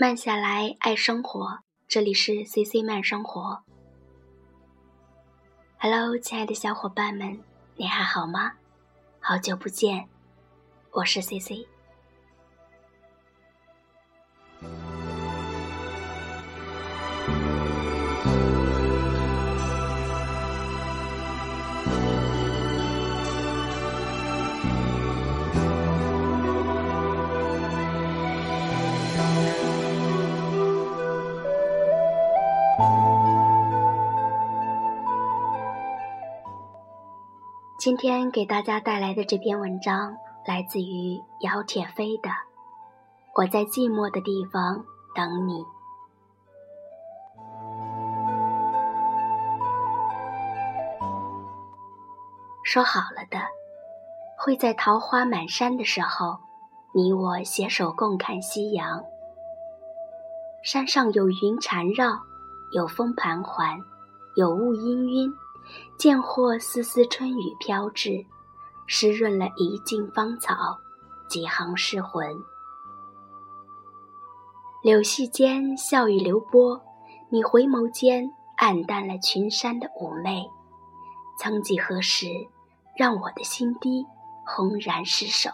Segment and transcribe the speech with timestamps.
[0.00, 1.58] 慢下来，爱生活。
[1.86, 3.62] 这里是 C C 慢生活。
[5.78, 7.38] Hello，亲爱的小伙伴们，
[7.76, 8.52] 你还好吗？
[9.20, 10.08] 好久不见，
[10.92, 11.38] 我是 C
[37.80, 42.28] 今天给大家带来的这篇文章来自于姚铁飞的
[43.34, 44.84] 《我在寂寞的地方
[45.14, 45.64] 等你》。
[52.62, 53.38] 说好了的，
[54.36, 56.36] 会在桃花满山的时候，
[56.92, 59.02] 你我携手共看夕阳。
[60.62, 62.12] 山上有云缠绕，
[62.74, 63.78] 有风盘桓，
[64.36, 65.32] 有雾氤氲。
[65.96, 68.24] 见或丝丝春雨飘至，
[68.86, 70.54] 湿润了一径芳草，
[71.28, 72.34] 几行诗魂。
[74.82, 76.80] 柳絮间，笑语流波，
[77.28, 80.44] 你回眸间，暗淡了群山的妩媚。
[81.38, 82.26] 曾几何时，
[82.96, 84.06] 让我的心底
[84.46, 85.50] 轰然失守。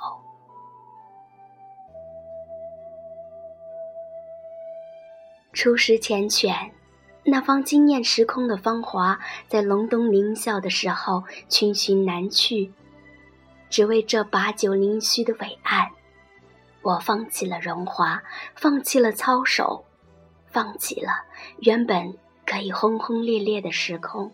[5.52, 6.70] 初识缱绻。
[7.28, 12.72] 那方惊艳时空的芳华，在隆冬凌啸的时候群寻难去，
[13.68, 15.90] 只为这把酒凌虚的伟岸，
[16.82, 18.22] 我放弃了荣华，
[18.54, 19.84] 放弃了操守，
[20.46, 21.10] 放弃了
[21.58, 24.30] 原本可以轰轰烈烈的时空，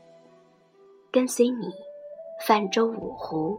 [1.10, 1.72] 跟随你
[2.46, 3.58] 泛舟五湖，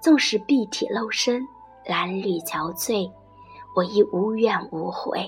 [0.00, 1.40] 纵使碧体露身，
[1.86, 3.08] 褴褛憔悴，
[3.76, 5.24] 我亦无怨无悔。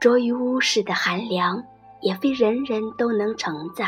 [0.00, 1.62] 着于屋室的寒凉，
[2.00, 3.86] 也非人人都能承载。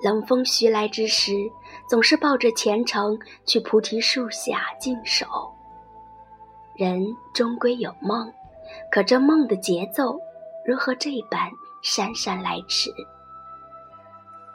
[0.00, 1.32] 冷风徐来之时，
[1.88, 5.26] 总是抱着虔诚去菩提树下静守。
[6.76, 7.04] 人
[7.34, 8.32] 终归有梦，
[8.92, 10.16] 可这梦的节奏，
[10.64, 11.50] 如何这般
[11.82, 12.92] 姗姗来迟？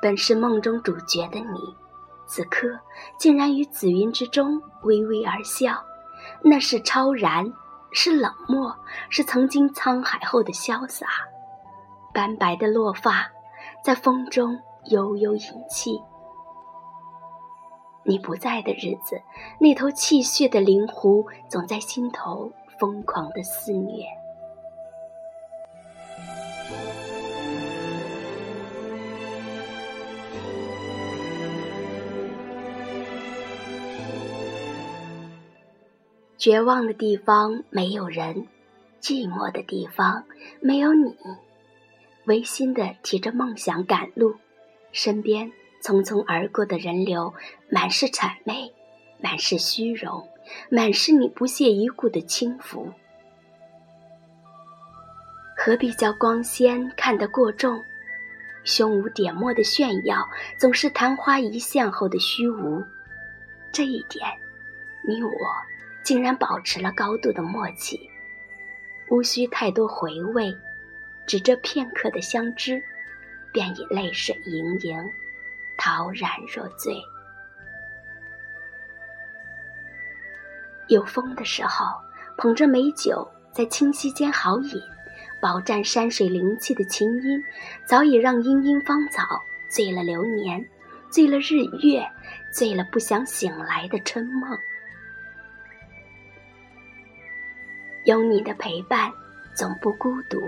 [0.02, 1.76] 本是梦中主角的你，
[2.26, 2.80] 此刻
[3.18, 5.84] 竟然于紫云之中微微而笑。
[6.44, 7.46] 那是超然，
[7.92, 8.76] 是冷漠，
[9.10, 11.08] 是曾经沧海后的潇洒。
[12.14, 13.32] 斑白的落发，
[13.84, 16.00] 在风中悠悠隐气。
[18.06, 19.22] 你不在的日子，
[19.60, 24.06] 那头泣血的灵狐，总在心头疯狂的肆虐。
[36.44, 38.48] 绝望的地方没有人，
[39.00, 40.26] 寂寞的地方
[40.60, 41.16] 没有你。
[42.26, 44.36] 违心的提着梦想赶路，
[44.92, 45.50] 身边
[45.82, 47.34] 匆匆而过的人流，
[47.70, 48.74] 满是谄媚，
[49.22, 50.28] 满是虚荣，
[50.70, 52.92] 满是你不屑一顾的轻浮。
[55.56, 57.82] 何必叫光鲜看得过重？
[58.66, 60.28] 胸无点墨的炫耀，
[60.60, 62.84] 总是昙花一现后的虚无。
[63.72, 64.28] 这一点，
[65.08, 65.32] 你我。
[66.04, 68.10] 竟然保持了高度的默契，
[69.10, 70.54] 无需太多回味，
[71.26, 72.84] 只这片刻的相知，
[73.52, 74.98] 便已泪水盈盈，
[75.78, 76.96] 陶然若醉。
[80.90, 81.86] 有风的时候，
[82.38, 84.82] 捧着美酒在清溪间好饮，
[85.42, 87.42] 饱蘸山水灵气的琴音，
[87.86, 90.64] 早已让茵茵芳草醉了流年，
[91.10, 92.06] 醉了日月，
[92.52, 94.58] 醉了不想醒来的春梦。
[98.06, 99.12] 有你的陪伴，
[99.56, 100.40] 总不孤独。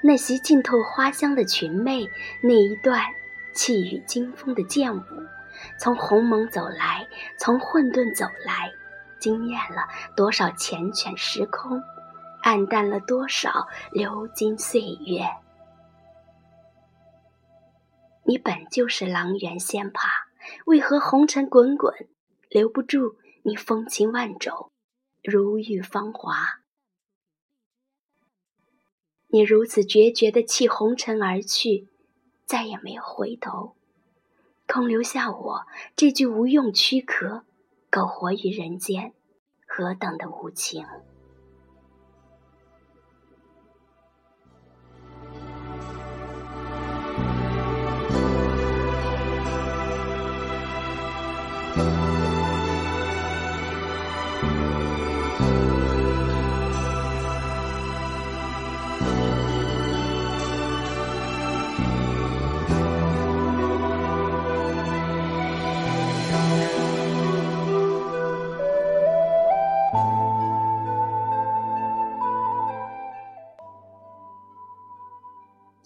[0.00, 2.08] 那袭浸透花香的裙袂，
[2.42, 3.00] 那一段
[3.54, 5.02] 气宇惊风的剑舞，
[5.78, 7.06] 从鸿蒙走来，
[7.38, 8.70] 从混沌走来，
[9.18, 11.82] 惊艳了多少缱绻时空，
[12.42, 15.24] 暗淡了多少流金岁月。
[18.24, 20.02] 你本就是狼原仙葩，
[20.66, 21.94] 为何红尘滚滚，
[22.48, 24.70] 留不住你风情万种，
[25.22, 26.61] 如玉芳华？
[29.34, 31.88] 你如此决绝地弃红尘而去，
[32.44, 33.74] 再也没有回头，
[34.66, 37.42] 空留下我这具无用躯壳，
[37.88, 39.14] 苟活于人间，
[39.66, 40.84] 何等的无情！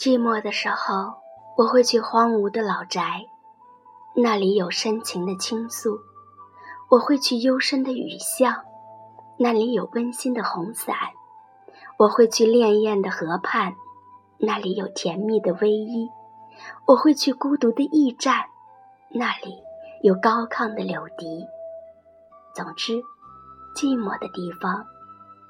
[0.06, 1.14] 寂寞的时候，
[1.56, 3.26] 我会去荒芜的老宅，
[4.14, 5.98] 那里有深情的倾诉；
[6.88, 8.54] 我会去幽深的雨巷，
[9.36, 10.94] 那里有温馨的红伞；
[11.98, 13.74] 我会去潋滟的河畔，
[14.38, 16.08] 那里有甜蜜的偎依；
[16.86, 18.44] 我会去孤独的驿站，
[19.08, 19.58] 那里
[20.04, 21.44] 有高亢的柳笛。
[22.54, 23.02] 总之，
[23.74, 24.86] 寂寞的地方，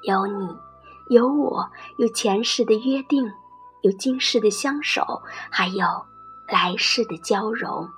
[0.05, 0.49] 有你，
[1.11, 1.69] 有我，
[1.99, 3.31] 有前世的约定。
[3.87, 5.87] 有今世的相守，还有
[6.49, 7.89] 来世的交融。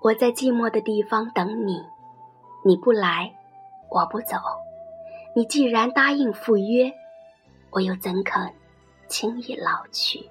[0.00, 1.84] 我在寂寞的地方等你，
[2.64, 3.30] 你不来，
[3.90, 4.38] 我不走。
[5.36, 6.90] 你既然答应赴约，
[7.68, 8.50] 我又怎肯
[9.08, 10.30] 轻易老去？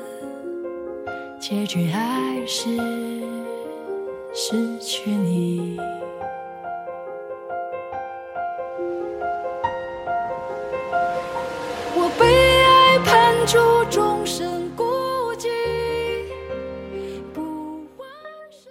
[1.51, 2.69] 结局还是
[4.33, 5.77] 失去你。
[11.93, 12.25] 我被
[12.63, 13.59] 爱判处
[13.89, 14.85] 终身孤
[15.35, 15.49] 寂，
[17.33, 18.05] 不还
[18.49, 18.69] 手。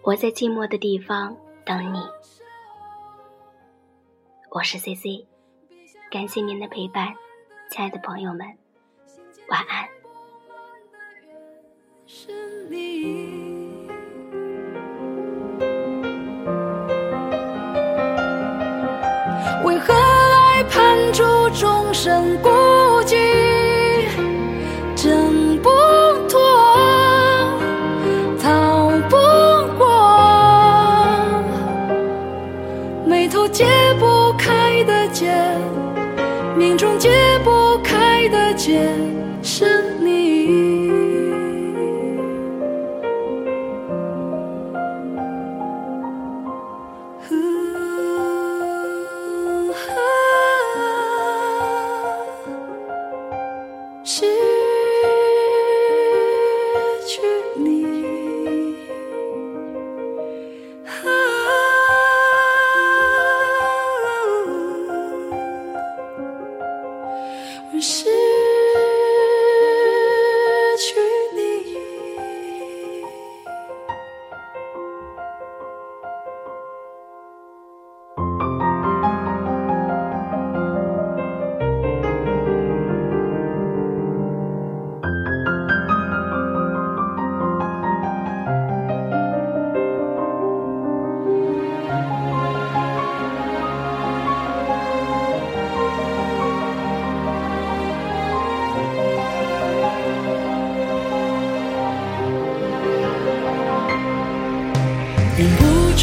[0.00, 1.36] 我在寂寞的地方
[1.66, 1.98] 等你。
[4.48, 5.26] 我是 C C，
[6.10, 7.12] 感谢您的陪伴，
[7.70, 8.56] 亲爱的朋友们，
[9.50, 9.95] 晚安。
[12.08, 12.28] 是
[12.70, 13.90] 你，
[19.64, 22.48] 为何爱判处众生孤
[54.06, 54.45] 是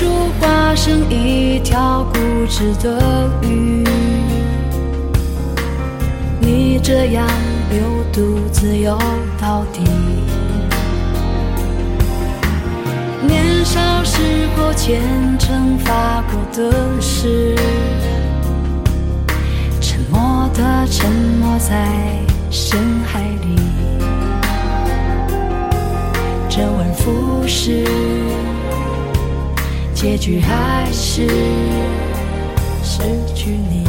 [0.03, 2.19] 不住化身一条固
[2.49, 3.85] 执的鱼，
[6.41, 7.25] 你这样
[7.69, 7.79] 流
[8.11, 8.99] 独自游
[9.39, 9.81] 到底。
[13.25, 14.19] 年少时
[14.57, 14.99] 候虔
[15.39, 17.55] 诚发过的誓，
[19.79, 21.87] 沉默的沉没在
[22.51, 23.55] 深海里。
[26.49, 27.85] 周而复始，
[30.03, 31.25] 结局还是
[32.83, 33.82] 失去你。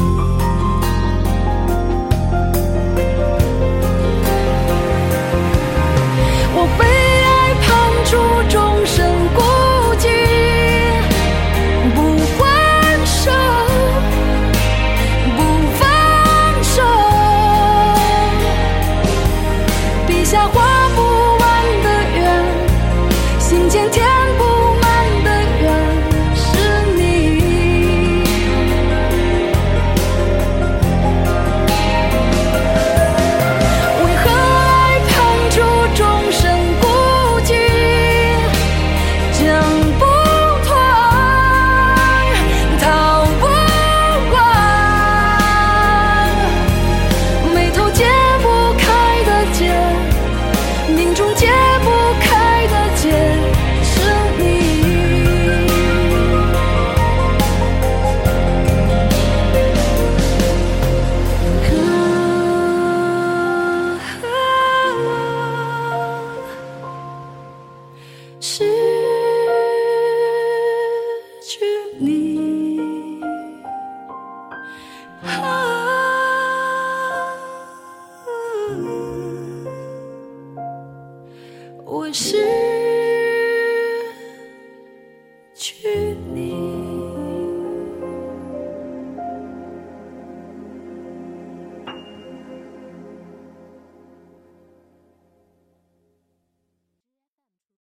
[75.26, 75.63] 啊。